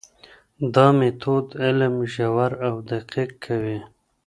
دا 0.73 0.87
مېتود 0.97 1.47
علم 1.63 1.95
ژور 2.13 2.51
او 2.67 2.75
دقیق 2.89 3.29
کوي. 3.43 3.79